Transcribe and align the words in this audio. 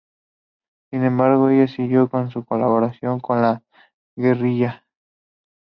Sin 0.89 1.03
embargo, 1.03 1.49
ella 1.49 1.67
siguió 1.67 2.09
con 2.09 2.31
su 2.31 2.43
colaboración 2.43 3.19
con 3.19 3.43
la 3.43 3.61
guerrilla. 4.17 4.83